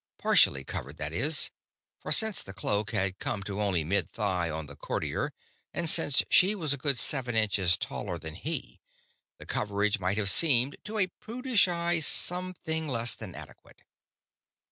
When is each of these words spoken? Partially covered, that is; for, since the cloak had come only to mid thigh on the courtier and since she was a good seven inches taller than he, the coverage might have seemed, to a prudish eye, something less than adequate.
Partially 0.17 0.63
covered, 0.63 0.97
that 0.97 1.13
is; 1.13 1.51
for, 1.99 2.11
since 2.11 2.41
the 2.41 2.55
cloak 2.55 2.89
had 2.89 3.19
come 3.19 3.43
only 3.47 3.81
to 3.81 3.85
mid 3.85 4.11
thigh 4.11 4.49
on 4.49 4.65
the 4.65 4.75
courtier 4.75 5.31
and 5.75 5.87
since 5.87 6.23
she 6.27 6.55
was 6.55 6.73
a 6.73 6.77
good 6.77 6.97
seven 6.97 7.35
inches 7.35 7.77
taller 7.77 8.17
than 8.17 8.33
he, 8.33 8.79
the 9.37 9.45
coverage 9.45 9.99
might 9.99 10.17
have 10.17 10.31
seemed, 10.31 10.75
to 10.85 10.97
a 10.97 11.05
prudish 11.19 11.67
eye, 11.67 11.99
something 11.99 12.87
less 12.87 13.13
than 13.13 13.35
adequate. 13.35 13.83